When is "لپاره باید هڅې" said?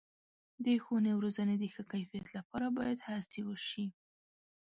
2.37-3.41